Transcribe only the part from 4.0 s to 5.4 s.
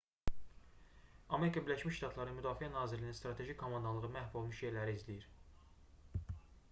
məhv olmuş yerləri izləyir